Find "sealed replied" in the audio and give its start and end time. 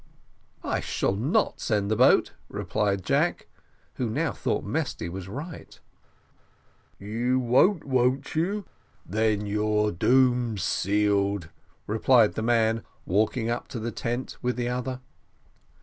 10.63-12.33